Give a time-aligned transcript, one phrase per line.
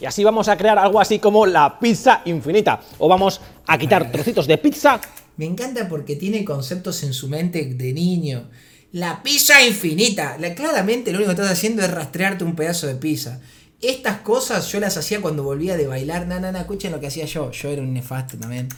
[0.00, 2.80] Y así vamos a crear algo así como la pizza infinita.
[2.98, 5.00] O vamos a quitar trocitos de pizza.
[5.36, 8.48] Me encanta porque tiene conceptos en su mente de niño.
[8.92, 10.36] La pizza infinita.
[10.38, 13.40] La, claramente lo único que estás haciendo es rastrearte un pedazo de pizza.
[13.82, 16.26] Estas cosas yo las hacía cuando volvía de bailar.
[16.26, 17.50] Na, na, na, escuchen lo que hacía yo.
[17.50, 18.68] Yo era un nefasto también.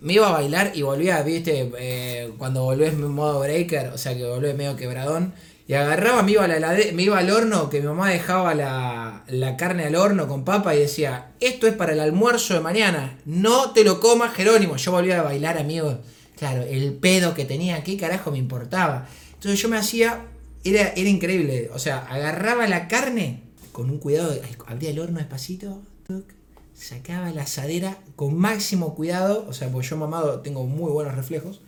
[0.00, 4.16] Me iba a bailar y volvía, viste, eh, cuando volvés en modo breaker, o sea
[4.16, 5.34] que volvés medio quebradón.
[5.66, 9.56] Y agarraba, me iba, la, me iba al horno, que mi mamá dejaba la, la,
[9.56, 13.70] carne al horno con papa y decía, esto es para el almuerzo de mañana, no
[13.70, 14.76] te lo comas Jerónimo.
[14.76, 16.00] Yo volvía a bailar, amigo.
[16.36, 19.08] Claro, el pedo que tenía, ¿qué carajo me importaba?
[19.32, 20.26] Entonces yo me hacía,
[20.64, 24.34] era, era increíble, o sea, agarraba la carne con un cuidado,
[24.66, 25.82] abría el horno despacito,
[26.74, 31.60] sacaba la asadera con máximo cuidado, o sea, porque yo mamado tengo muy buenos reflejos,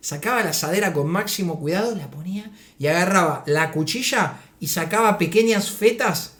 [0.00, 5.70] sacaba la asadera con máximo cuidado, la ponía y agarraba la cuchilla y sacaba pequeñas
[5.70, 6.34] fetas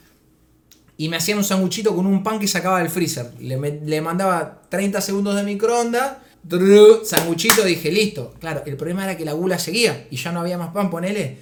[0.96, 3.32] y me hacían un sanguchito con un pan que sacaba del freezer.
[3.40, 6.18] Le, le mandaba 30 segundos de microondas,
[7.04, 8.34] sanguchito, dije, listo.
[8.38, 11.38] Claro, el problema era que la gula seguía y ya no había más pan, ponele.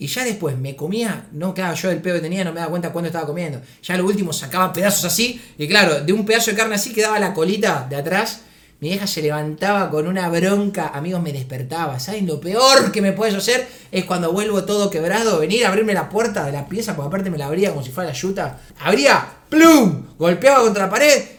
[0.00, 2.70] Y ya después me comía, no, claro, yo el pedo que tenía no me daba
[2.70, 3.60] cuenta cuándo estaba comiendo.
[3.82, 7.18] Ya lo último sacaba pedazos así, y claro, de un pedazo de carne así quedaba
[7.18, 8.42] la colita de atrás.
[8.80, 11.98] Mi vieja se levantaba con una bronca, amigos, me despertaba.
[11.98, 12.26] ¿Saben?
[12.26, 16.08] Lo peor que me puedes hacer es cuando vuelvo todo quebrado, venir a abrirme la
[16.08, 18.60] puerta de la pieza, porque aparte me la abría como si fuera la yuta.
[18.80, 20.04] Abría, ¡plum!
[20.16, 21.37] Golpeaba contra la pared, ¿Vos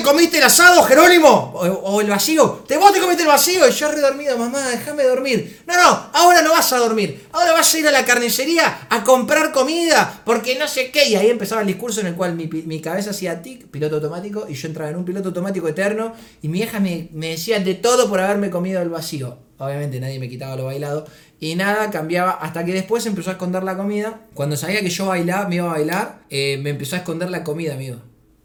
[0.00, 1.52] te comiste el asado, Jerónimo?
[1.54, 2.64] O, el vacío.
[2.66, 5.60] ¿Te, vos te comiste el vacío y yo redormido, mamá, déjame dormir.
[5.66, 7.26] No, no, ahora no vas a dormir.
[7.32, 11.06] Ahora vas a ir a la carnicería a comprar comida porque no sé qué.
[11.08, 14.54] Y ahí empezaba el discurso en el cual mi, cabeza hacía tic, piloto automático, y
[14.54, 16.14] yo entraba en un piloto automático eterno.
[16.40, 19.36] Y mi hija me, me decía de todo por haberme comido el vacío.
[19.58, 21.04] Obviamente nadie me quitaba lo bailado.
[21.40, 24.20] Y nada, cambiaba hasta que después empezó a esconder la comida.
[24.32, 27.44] Cuando sabía que yo bailaba, me iba a bailar, eh, me empezó a esconder la
[27.44, 27.98] comida, amigo.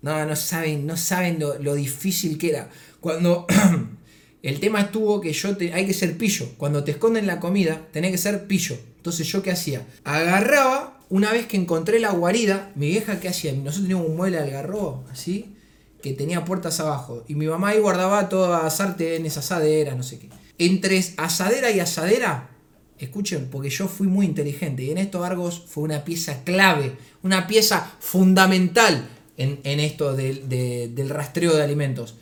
[0.06, 2.70] No, no saben, no saben lo, difícil que era.
[3.00, 3.48] Cuando
[4.44, 6.48] el tema estuvo que yo te, hay que ser pillo.
[6.58, 8.78] Cuando te esconden la comida, tenés que ser pillo.
[8.98, 9.84] Entonces yo qué hacía?
[10.04, 13.52] Agarraba, una vez que encontré la guarida, mi vieja qué hacía?
[13.54, 15.56] Nosotros teníamos un mueble algarrobo, así,
[16.04, 17.26] que tenía puertas abajo.
[17.28, 20.30] Y mi mamá ahí guardaba todas sartenes, asaderas, no sé qué.
[20.60, 22.52] Entre asadera y asadera,
[23.00, 24.84] escuchen, porque yo fui muy inteligente.
[24.84, 31.56] Y en estos Argos fue una pieza clave, una pieza fundamental en, esto del rastreo
[31.56, 32.16] de alimentos.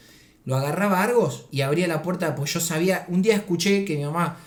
[0.45, 4.03] Lo agarraba Argos y abría la puerta, pues yo sabía, un día escuché que mi
[4.03, 4.37] mamá,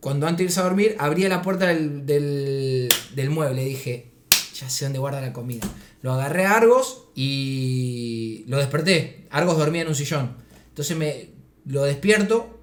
[0.00, 3.64] cuando antes de irse a dormir, abría la puerta del, del, mueble.
[3.64, 4.10] Dije,
[4.54, 5.66] ya sé dónde guarda la comida.
[6.02, 9.26] Lo agarré a Argos y lo desperté.
[9.30, 10.36] Argos dormía en un sillón.
[10.68, 11.30] Entonces me
[11.64, 12.60] lo despierto.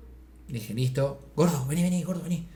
[0.48, 1.32] Dije, listo.
[1.36, 2.48] Gordo, vení, vení, gordo, vení.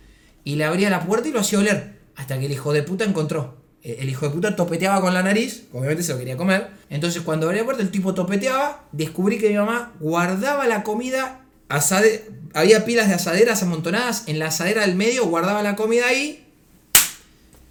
[0.43, 1.99] Y le abría la puerta y lo hacía oler.
[2.15, 3.58] Hasta que el hijo de puta encontró.
[3.83, 6.67] Eh, el hijo de puta topeteaba con la nariz, obviamente se lo quería comer.
[6.89, 11.41] Entonces cuando abría la puerta el tipo topeteaba, descubrí que mi mamá guardaba la comida,
[11.69, 16.45] asade había pilas de asaderas amontonadas, en la asadera del medio guardaba la comida ahí.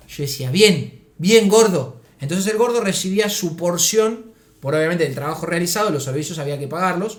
[0.08, 2.00] Yo decía, bien, bien gordo.
[2.20, 4.26] Entonces el gordo recibía su porción,
[4.60, 7.19] por obviamente el trabajo realizado, los servicios había que pagarlos.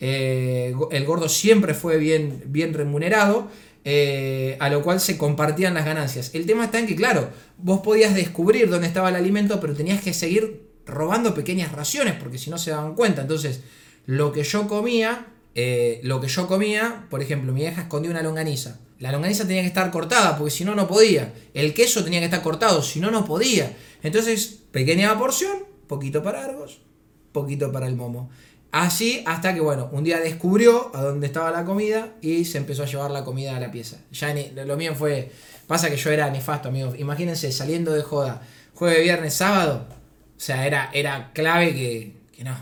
[0.00, 3.48] Eh, el gordo siempre fue bien, bien remunerado.
[3.84, 6.30] Eh, a lo cual se compartían las ganancias.
[6.34, 10.00] El tema está en que, claro, vos podías descubrir dónde estaba el alimento, pero tenías
[10.00, 13.22] que seguir robando pequeñas raciones, porque si no se daban cuenta.
[13.22, 13.62] Entonces,
[14.06, 18.22] lo que yo comía, eh, lo que yo comía, por ejemplo, mi hija escondió una
[18.22, 18.78] longaniza.
[19.00, 21.32] La longaniza tenía que estar cortada, porque si no, no podía.
[21.54, 23.76] El queso tenía que estar cortado, si no, no podía.
[24.04, 26.82] Entonces, pequeña porción, poquito para Argos,
[27.32, 28.30] poquito para el momo.
[28.72, 32.82] Así hasta que, bueno, un día descubrió a dónde estaba la comida y se empezó
[32.82, 33.98] a llevar la comida a la pieza.
[34.12, 34.34] Ya
[34.64, 35.30] lo mío fue.
[35.66, 36.98] Pasa que yo era nefasto, amigos.
[36.98, 38.40] Imagínense saliendo de joda,
[38.74, 39.86] jueves, viernes, sábado.
[40.36, 42.56] O sea, era, era clave que, que no.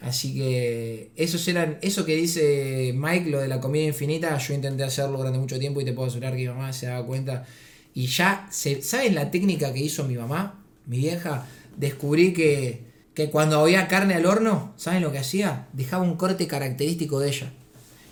[0.00, 4.82] Así que esos eran, eso que dice Mike, lo de la comida infinita, yo intenté
[4.82, 7.44] hacerlo durante mucho tiempo y te puedo asegurar que mi mamá se daba cuenta.
[7.92, 10.64] Y ya, se, ¿saben la técnica que hizo mi mamá?
[10.86, 11.46] Mi vieja,
[11.76, 15.68] descubrí que que cuando había carne al horno, ¿saben lo que hacía?
[15.72, 17.52] Dejaba un corte característico de ella.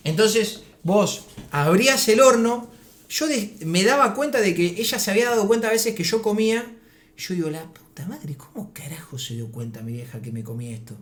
[0.05, 2.71] Entonces, vos abrías el horno,
[3.09, 3.27] yo
[3.65, 6.77] me daba cuenta de que ella se había dado cuenta a veces que yo comía.
[7.17, 10.77] Yo digo, la puta madre, ¿cómo carajo se dio cuenta mi vieja que me comía
[10.77, 10.97] esto?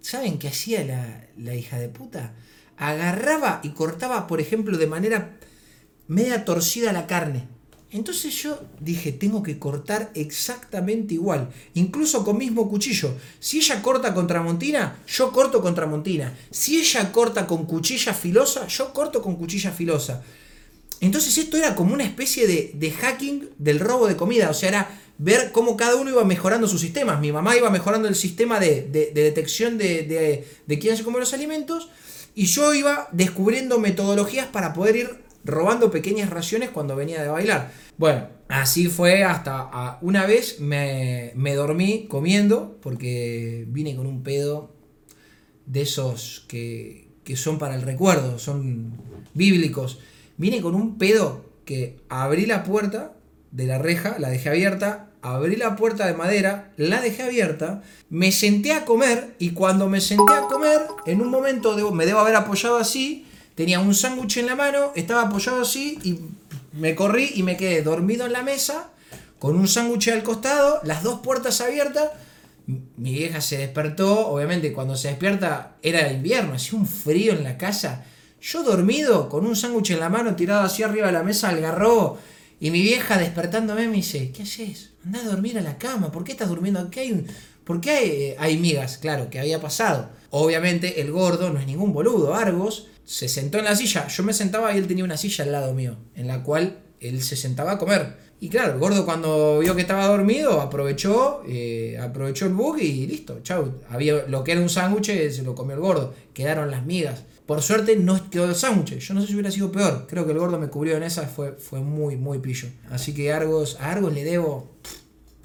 [0.00, 2.34] ¿Saben qué hacía la, la hija de puta?
[2.76, 5.38] Agarraba y cortaba, por ejemplo, de manera
[6.06, 7.48] media torcida la carne
[7.90, 13.14] entonces yo dije, tengo que cortar exactamente igual, incluso con mismo cuchillo.
[13.40, 16.36] Si ella corta con tramontina, yo corto con tramontina.
[16.50, 20.22] Si ella corta con cuchilla filosa, yo corto con cuchilla filosa.
[21.00, 25.00] Entonces esto era como una especie de, hacking del robo de comida, o sea, era
[25.16, 27.20] ver cómo cada uno iba mejorando sus sistemas.
[27.20, 31.04] Mi mamá iba mejorando el sistema de, de- de detección de, de, de quién se
[31.04, 31.88] come los alimentos
[32.34, 37.72] y yo iba descubriendo metodologías para poder ir robando pequeñas raciones cuando venía de bailar.
[37.96, 44.70] Bueno, así fue hasta una vez me, me dormí comiendo porque vine con un pedo
[45.66, 48.92] de esos que, que son para el recuerdo, son
[49.34, 50.00] bíblicos.
[50.36, 53.14] Vine con un pedo que abrí la puerta
[53.50, 58.32] de la reja, la dejé abierta, abrí la puerta de madera, la dejé abierta, me
[58.32, 62.36] senté a comer y cuando me senté a comer, en un momento me debo haber
[62.36, 63.26] apoyado así,
[63.58, 66.20] tenía un sándwich en la mano, estaba apoyado así y
[66.78, 68.90] me corrí y me quedé dormido en la mesa
[69.40, 72.08] con un sándwich al costado, las dos puertas abiertas.
[72.66, 77.58] Mi vieja se despertó, obviamente cuando se despierta era invierno, hacía un frío en la
[77.58, 78.04] casa.
[78.40, 81.60] Yo dormido, con un sándwich en la mano, tirado así arriba de la mesa al
[81.60, 82.16] garrobo,
[82.60, 84.90] y mi vieja despertándome me dice, ¿qué haces?
[85.04, 86.80] Andá a dormir a la cama, ¿por qué estás durmiendo?
[86.80, 87.26] ¿Por qué hay,
[87.64, 88.98] por qué hay, eh, hay migas?
[88.98, 90.10] Claro, que había pasado.
[90.30, 94.34] Obviamente el gordo no es ningún boludo, Argos se sentó en la silla, yo me
[94.34, 97.72] sentaba y él tenía una silla al lado mío, en la cual él se sentaba
[97.72, 98.28] a comer.
[98.40, 103.06] Y claro, el gordo cuando vio que estaba dormido, aprovechó, eh, aprovechó el bug y
[103.06, 103.72] listo, chau.
[103.88, 106.14] Había lo que era un sándwich, eh, se lo comió el gordo.
[106.34, 107.24] Quedaron las migas.
[107.46, 108.98] Por suerte no quedó el sándwich.
[108.98, 110.06] Yo no sé si hubiera sido peor.
[110.08, 112.68] Creo que el gordo me cubrió en esa, fue, fue muy, muy pillo.
[112.90, 114.68] Así que Argos, a Argos le debo.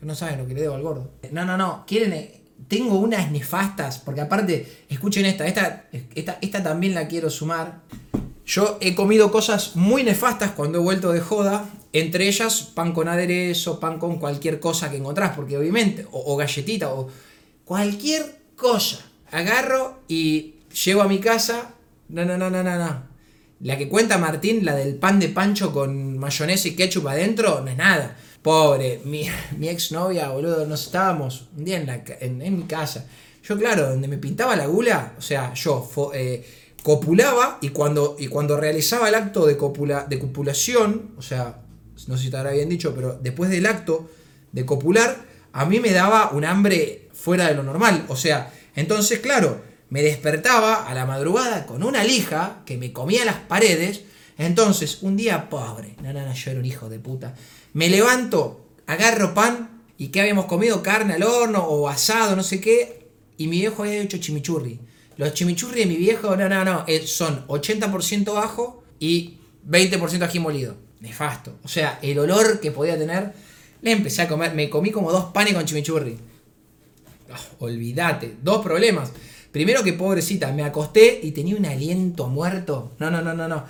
[0.01, 1.11] No saben lo que le debo al gordo.
[1.31, 1.85] No, no, no.
[1.87, 2.42] Quieren.
[2.67, 3.99] Tengo unas nefastas.
[3.99, 5.47] Porque aparte, escuchen esta.
[5.47, 7.81] Esta, esta, esta también la quiero sumar.
[8.45, 11.69] Yo he comido cosas muy nefastas cuando he vuelto de joda.
[11.93, 15.35] Entre ellas, pan con aderezo, pan con cualquier cosa que encontrás.
[15.35, 17.09] Porque obviamente, o, o galletita, o
[17.65, 18.99] cualquier cosa.
[19.31, 21.73] Agarro y llego a mi casa.
[22.09, 23.13] No, no, no, no, no, no.
[23.63, 27.71] La que cuenta Martín, la del pan de pancho con mayonesa y ketchup adentro, no
[27.71, 28.17] es nada.
[28.43, 33.07] Pobre, mi, mi exnovia, boludo, nos estábamos un día en, la en, en mi casa.
[33.43, 36.45] Yo, claro, donde me pintaba la gula, o sea, yo eh,
[36.83, 41.61] copulaba y cuando, y cuando realizaba el acto de, copula, de copulación, o sea,
[42.07, 44.09] no sé si te habrá bien dicho, pero después del acto
[44.51, 48.05] de copular, a mí me daba un hambre fuera de lo normal.
[48.07, 53.25] O sea, entonces, claro, me despertaba a la madrugada con una lija que me comía
[53.25, 54.01] las paredes.
[54.37, 57.35] Entonces, un día pobre, no, no, no, yo era un hijo de puta.
[57.73, 62.61] Me levanto, agarro pan y que habíamos comido carne al horno o asado, no sé
[62.61, 64.79] qué, y mi viejo había hecho chimichurri.
[65.17, 69.37] Los chimichurri de mi viejo, no, no, no, eh, son 80% ajo y
[69.67, 70.75] 20% ají molido.
[70.99, 71.57] Nefasto.
[71.63, 73.33] O sea, el olor que podía tener,
[73.81, 76.17] le empecé a comer, me comí como dos panes con chimichurri.
[77.31, 79.11] Ah, olvídate, dos problemas.
[79.51, 82.91] Primero que pobrecita, me acosté y tenía un aliento muerto.
[82.99, 83.65] No, no, no, no, no.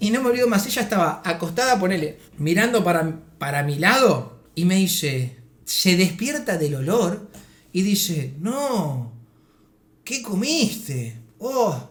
[0.00, 4.66] Y no me olvido más, ella estaba acostada, ponele, mirando para, para mi lado y
[4.66, 7.28] me dice, se despierta del olor
[7.72, 9.10] y dice, no,
[10.04, 11.18] ¿qué comiste?
[11.40, 11.88] Oh,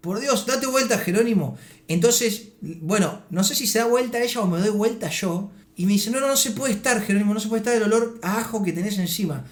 [0.00, 1.56] por Dios, date vuelta, Jerónimo.
[1.86, 5.52] Entonces, bueno, no sé si se da vuelta ella o me doy vuelta yo.
[5.76, 7.84] Y me dice, no, no, no se puede estar, Jerónimo, no se puede estar el
[7.84, 9.44] olor a ajo que tenés encima.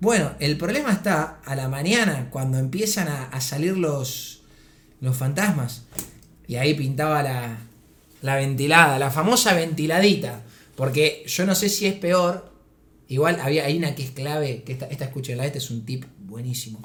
[0.00, 4.42] Bueno, el problema está a la mañana, cuando empiezan a, a salir los,
[5.00, 5.84] los fantasmas.
[6.46, 7.56] Y ahí pintaba la,
[8.20, 10.42] la ventilada, la famosa ventiladita.
[10.80, 12.50] Porque yo no sé si es peor.
[13.06, 16.06] Igual había, hay una que es clave, que esta, esta escúchenla, este es un tip
[16.20, 16.80] buenísimo.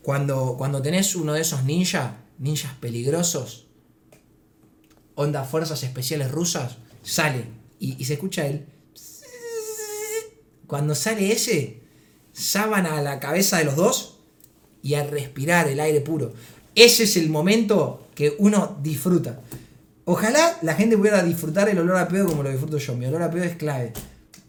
[0.00, 3.66] Cuando, cuando tenés uno de esos ninjas, ninjas peligrosos,
[5.16, 7.44] onda fuerzas especiales rusas, sale
[7.78, 8.64] y, se escucha el...
[10.66, 11.82] Cuando sale ese,
[12.32, 14.20] sábana a la cabeza de los dos
[14.82, 16.32] y a respirar el aire puro.
[16.74, 19.42] Ese es el momento que uno disfruta.
[20.04, 22.96] Ojalá la gente pudiera disfrutar el olor a pedo como lo disfruto yo.
[22.96, 23.92] Mi olor a pedo es clave.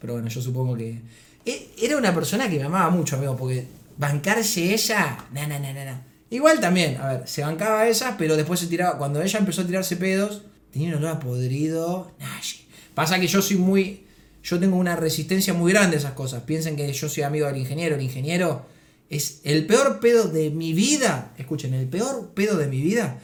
[0.00, 1.00] Pero bueno, yo supongo que.
[1.44, 3.66] E- Era una persona que me amaba mucho, amigo, porque
[3.98, 5.18] bancarse ella.
[5.32, 6.02] Na, na, na, na.
[6.30, 8.96] Igual también, a ver, se bancaba esa, pero después se tiraba.
[8.98, 10.42] Cuando ella empezó a tirarse pedos,
[10.72, 12.10] tenía un olor a podrido.
[12.18, 12.66] Nashi.
[12.94, 14.06] Pasa que yo soy muy.
[14.42, 16.42] Yo tengo una resistencia muy grande a esas cosas.
[16.42, 17.94] Piensen que yo soy amigo del ingeniero.
[17.94, 18.66] El ingeniero
[19.08, 21.32] es el peor pedo de mi vida.
[21.38, 23.18] Escuchen, el peor pedo de mi vida.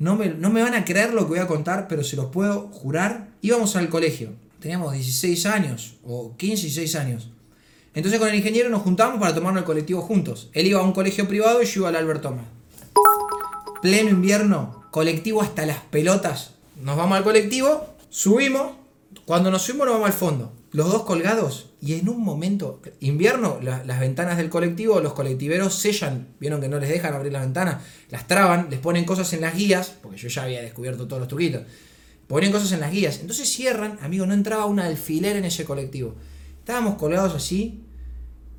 [0.00, 2.26] No me, no me van a creer lo que voy a contar, pero se los
[2.32, 3.28] puedo jurar.
[3.42, 4.30] Íbamos al colegio.
[4.58, 7.30] Teníamos 16 años, o 15 y 16 años.
[7.94, 10.48] Entonces con el ingeniero nos juntábamos para tomarnos el colectivo juntos.
[10.54, 12.46] Él iba a un colegio privado y yo iba al Albert Thomas.
[13.82, 16.54] Pleno invierno, colectivo hasta las pelotas.
[16.82, 18.72] Nos vamos al colectivo, subimos.
[19.26, 20.52] Cuando nos subimos nos vamos al fondo.
[20.72, 21.70] Los dos colgados.
[21.80, 26.28] Y en un momento, invierno, la- las ventanas del colectivo, los colectiveros sellan.
[26.38, 27.82] Vieron que no les dejan abrir las ventanas.
[28.10, 29.94] Las traban, les ponen cosas en las guías.
[30.02, 31.62] Porque yo ya había descubierto todos los truquitos.
[32.28, 33.18] Ponen cosas en las guías.
[33.20, 33.98] Entonces cierran.
[34.00, 36.14] Amigo, no entraba un alfiler en ese colectivo.
[36.60, 37.82] Estábamos colgados así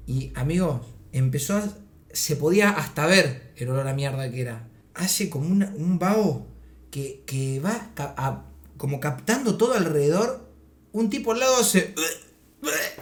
[0.06, 0.82] y, amigos,
[1.13, 1.63] empezó a,
[2.12, 4.68] se podía hasta ver el olor a mierda que era.
[4.96, 6.48] Hace como un vaho
[6.89, 7.91] que, que va
[8.75, 10.50] como captando todo alrededor.
[10.93, 11.93] Un tipo al lado hace...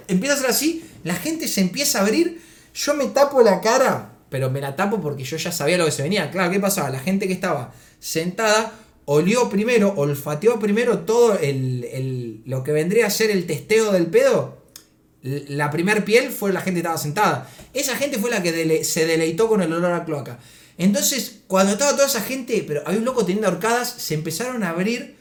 [0.07, 2.41] Empieza a hacer así, la gente se empieza a abrir,
[2.73, 5.91] yo me tapo la cara, pero me la tapo porque yo ya sabía lo que
[5.91, 6.31] se venía.
[6.31, 6.89] Claro, ¿qué pasaba?
[6.89, 8.73] La gente que estaba sentada
[9.05, 14.07] olió primero, olfateó primero todo el, el- lo que vendría a ser el testeo del
[14.07, 14.57] pedo.
[15.21, 17.49] La primer piel fue la gente que estaba sentada.
[17.73, 20.39] Esa gente fue la que se deleitó con el olor a cloaca.
[20.77, 24.69] Entonces, cuando estaba toda esa gente, pero había un loco teniendo horcadas, se empezaron a
[24.69, 25.17] abrir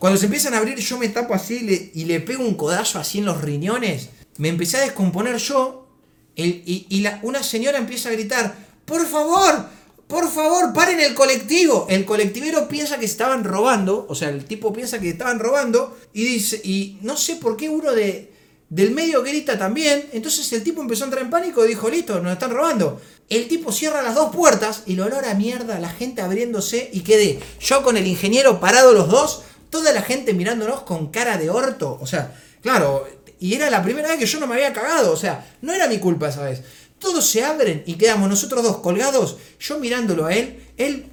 [0.00, 3.18] cuando se empiezan a abrir, yo me tapo así y le, pego un codazo así
[3.18, 4.08] en los riñones.
[4.38, 5.86] Me empecé a descomponer yo.
[6.34, 9.66] y una señora empieza a gritar: ¡Por favor!
[10.08, 10.72] ¡Por favor!
[10.72, 11.86] ¡Paren el colectivo!
[11.88, 14.06] El colectivero piensa que estaban robando.
[14.08, 15.96] O sea, el tipo piensa que estaban robando.
[16.12, 18.32] Y dice: Y no sé por qué uno de,
[18.70, 20.08] del medio grita también.
[20.12, 23.00] Entonces el tipo empezó a entrar en pánico y dijo: Listo, nos están robando.
[23.28, 27.02] El tipo cierra las dos puertas y el olor a mierda, la gente abriéndose y
[27.02, 31.48] quedé yo con el ingeniero parado los dos, toda la gente mirándonos con cara de
[31.48, 31.98] orto.
[32.00, 33.06] O sea, claro,
[33.38, 35.12] y era la primera vez que yo no me había cagado.
[35.12, 36.62] O sea, no era mi culpa esa vez.
[36.98, 41.06] Todos se abren y quedamos nosotros dos colgados, yo mirándolo a él, él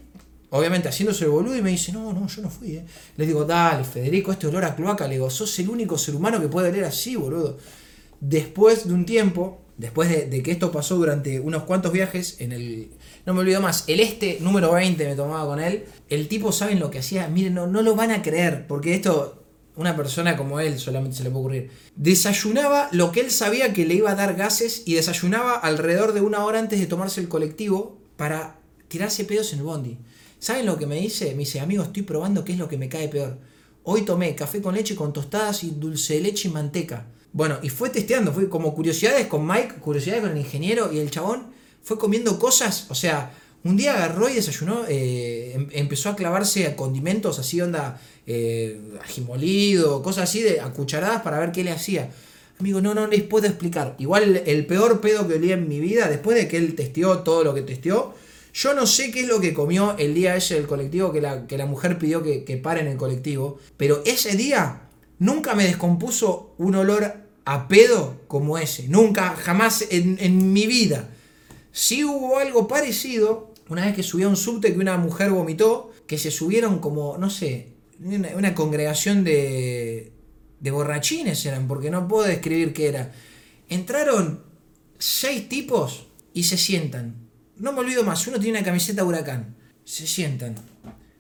[0.50, 2.86] obviamente haciéndose el boludo y me dice, no, no, yo no fui, eh.
[3.16, 6.42] Le digo, dale, Federico, este olor a cloaca, le digo, sos el único ser humano
[6.42, 7.58] que puede oler así, boludo.
[8.20, 12.52] Después de un tiempo, después de, de que esto pasó durante unos cuantos viajes, en
[12.52, 12.92] el,
[13.28, 16.80] no me olvido más, el este número 20 me tomaba con él, el tipo, ¿saben
[16.80, 17.28] lo que hacía?
[17.28, 19.44] Miren, no, no lo van a creer, porque esto,
[19.76, 21.72] una persona como él solamente se le puede ocurrir.
[21.98, 26.22] Desayunaba lo que él sabía que le iba a dar gases y desayunaba alrededor de
[26.22, 29.98] una hora antes de tomarse el colectivo para tirarse pedos en el bondi.
[30.40, 31.32] ¿Saben lo que me dice?
[31.32, 33.40] Me dice, amigo, estoy probando qué es lo que me cae peor.
[33.84, 37.08] Hoy tomé café con leche con tostadas y dulce de leche y manteca.
[37.34, 41.12] Bueno, y fue testeando, fue como curiosidades con Mike, curiosidades con el ingeniero y el
[41.12, 41.57] chabón
[41.88, 43.32] fue comiendo cosas, o sea,
[43.64, 48.78] un día agarró y desayunó, eh, em- empezó a clavarse a condimentos así, onda, eh,
[49.02, 52.10] ají molido, cosas así, de, a cucharadas para ver qué le hacía.
[52.60, 53.96] Amigo, no, no les puedo explicar.
[54.00, 57.20] Igual el, el peor pedo que olía en mi vida, después de que él testeó
[57.20, 58.14] todo lo que testeó,
[58.54, 61.48] yo no sé qué es lo que comió el día ese del colectivo, que la,
[61.48, 64.82] que la mujer pidió que, que pare en el colectivo, pero ese día
[65.20, 67.14] nunca me descompuso un olor
[67.46, 68.90] a pedo como ese.
[68.90, 71.12] Nunca, jamás en, en mi vida.
[71.78, 75.92] Sí hubo algo parecido una vez que subí a un subte que una mujer vomitó,
[76.08, 80.12] que se subieron como, no sé, una, una congregación de,
[80.60, 83.12] de borrachines eran, porque no puedo describir qué era.
[83.70, 84.42] Entraron
[84.98, 87.14] seis tipos y se sientan.
[87.58, 89.56] No me olvido más, uno tiene una camiseta huracán.
[89.86, 90.56] Se sientan.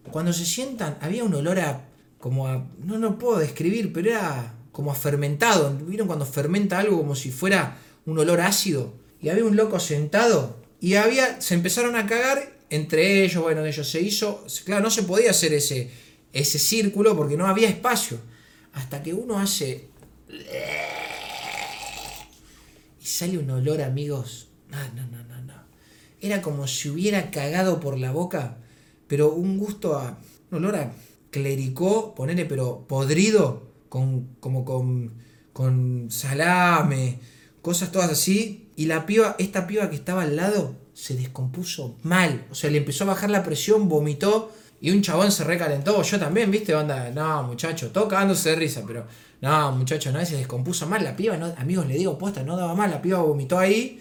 [0.09, 1.85] Cuando se sientan, había un olor a.
[2.17, 2.65] como a.
[2.83, 5.77] no no puedo describir, pero era como a fermentado.
[5.85, 9.05] ¿Vieron cuando fermenta algo como si fuera un olor ácido?
[9.27, 10.55] Y había un loco sentado.
[10.79, 11.41] Y había.
[11.41, 14.45] se empezaron a cagar entre ellos, bueno, ellos se hizo.
[14.63, 15.91] Claro, no se podía hacer ese,
[16.31, 18.19] ese círculo porque no había espacio.
[18.71, 19.89] Hasta que uno hace.
[23.01, 24.47] Y sale un olor, amigos.
[24.69, 25.61] No, no, no, no, no.
[26.21, 28.59] Era como si hubiera cagado por la boca,
[29.09, 30.17] pero un gusto a.
[30.51, 30.93] un olor a
[31.31, 35.15] clericó, ponele, pero podrido, con, como con,
[35.51, 37.19] con salame,
[37.61, 38.66] cosas todas así.
[38.77, 42.45] Y la piba, esta piba que estaba al lado, se descompuso mal.
[42.51, 44.53] O sea, le empezó a bajar la presión, vomitó.
[44.79, 45.99] Y un chabón se recalentó.
[46.03, 46.75] Yo también, ¿viste?
[46.75, 49.07] Onda, no, muchacho, todo cagándose de risa, pero
[49.41, 51.03] no, muchacho, no, se descompuso mal.
[51.03, 52.91] La piba, no, amigos, le digo posta, no daba mal.
[52.91, 53.99] La piba vomitó ahí.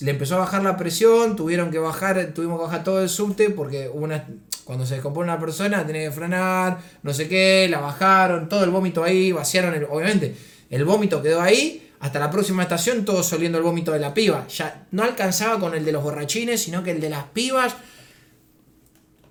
[0.00, 3.50] Le empezó a bajar la presión, tuvieron que bajar, tuvimos que bajar todo el subte
[3.50, 4.26] porque una,
[4.64, 8.70] cuando se descompone una persona tiene que frenar, no sé qué, la bajaron, todo el
[8.70, 10.34] vómito ahí, vaciaron, el, obviamente,
[10.70, 14.46] el vómito quedó ahí, hasta la próxima estación todos oliendo el vómito de la piba.
[14.48, 17.76] Ya no alcanzaba con el de los borrachines, sino que el de las pibas.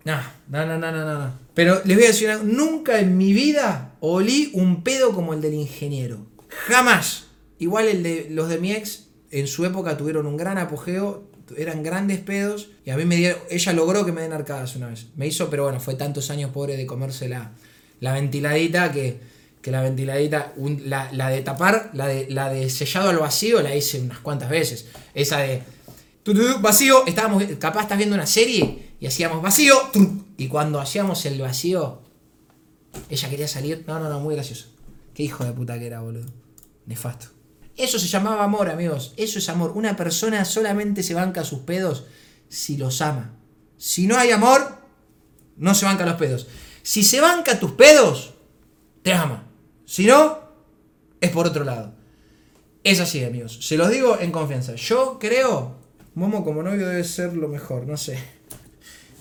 [0.06, 1.34] No, no, no, no, no, no.
[1.53, 5.53] Pero les voy a decir nunca en mi vida olí un pedo como el del
[5.53, 6.25] ingeniero.
[6.50, 7.27] Jamás.
[7.60, 11.84] Igual el de los de mi ex en su época tuvieron un gran apogeo, eran
[11.84, 15.10] grandes pedos y a mí me dieron, ella logró que me den arcadas una vez.
[15.15, 17.51] Me hizo, pero bueno, fue tantos años pobre de comerse la,
[18.00, 19.20] la ventiladita que,
[19.63, 20.53] que la ventiladita,
[20.84, 24.50] la, la de tapar, la de, la de sellado al vacío la hice unas cuantas
[24.50, 24.88] veces.
[25.13, 25.63] Esa de
[26.22, 29.74] tu, vacío, estábamos, capaz estás viendo una serie y hacíamos vacío,
[30.36, 32.01] y cuando hacíamos el vacío,
[33.10, 33.86] ella quería salir.
[33.88, 34.67] No, no, no, muy gracioso.
[35.13, 36.27] Qué hijo de puta que era, boludo.
[36.86, 37.27] Nefasto.
[37.77, 39.13] Eso se llamaba amor, amigos.
[39.15, 39.72] Eso es amor.
[39.75, 42.03] Una persona solamente se banca sus pedos
[42.50, 43.34] si los ama.
[43.77, 44.77] Si no hay amor,
[45.55, 46.48] no se banca los pedos.
[46.82, 48.34] Si se banca tus pedos,
[49.03, 49.52] te ama.
[49.85, 50.39] Si no,
[51.19, 51.93] es por otro lado.
[52.83, 53.59] Es así, amigos.
[53.61, 54.75] Se los digo en confianza.
[54.75, 55.77] Yo creo,
[56.15, 58.17] Momo como novio debe ser lo mejor, no sé.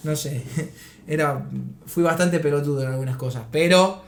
[0.04, 0.42] No sé.
[1.06, 1.48] Era,
[1.86, 4.02] fui bastante pelotudo en algunas cosas, pero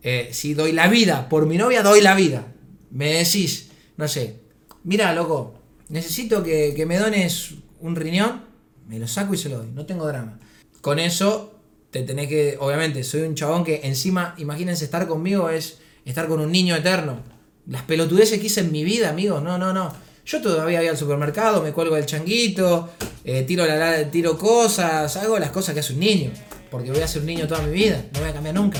[0.00, 2.46] eh, si doy la vida por mi novia, doy la vida.
[2.92, 4.36] Me decís, no sé,
[4.84, 5.54] mira, loco,
[5.88, 8.44] necesito que, que me dones un riñón,
[8.86, 10.38] me lo saco y se lo doy, no tengo drama.
[10.80, 11.54] Con eso
[11.90, 16.40] te tenés que, obviamente, soy un chabón que encima, imagínense, estar conmigo es estar con
[16.40, 17.20] un niño eterno.
[17.66, 19.92] Las pelotudeces que hice en mi vida, amigos, no, no, no.
[20.24, 22.90] Yo todavía voy al supermercado, me cuelgo del changuito,
[23.24, 26.30] eh, tiro, la, tiro cosas, hago las cosas que hace un niño.
[26.70, 28.78] Porque voy a ser un niño toda mi vida, no voy a cambiar nunca.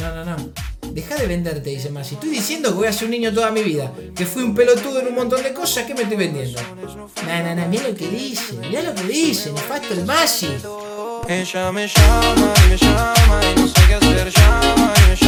[0.00, 0.36] No, no, no.
[0.92, 2.08] Deja de venderte, dice más.
[2.08, 4.54] Si estoy diciendo que voy a ser un niño toda mi vida, que fui un
[4.54, 6.60] pelotudo en un montón de cosas, ¿qué me estoy vendiendo?
[6.60, 10.48] No, no, no, mira lo que dice, mira lo que dice, nefasto el Masi.
[11.28, 15.21] Ella me llama y me llama y no sé qué hacer, llama y me llama